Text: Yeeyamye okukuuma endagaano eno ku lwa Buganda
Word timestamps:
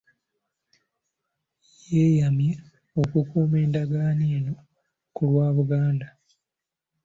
Yeeyamye 1.89 2.53
okukuuma 3.01 3.57
endagaano 3.65 4.23
eno 4.37 4.53
ku 5.15 5.21
lwa 5.29 5.47
Buganda 5.57 6.07